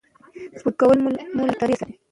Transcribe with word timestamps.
سپورت 0.59 0.75
کول 0.81 0.97
مو 1.03 1.09
له 1.35 1.43
ډاکټره 1.47 1.75
ساتي. 1.79 1.95